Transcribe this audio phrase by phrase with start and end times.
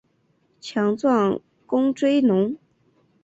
[0.59, 2.57] 强壮沟椎龙。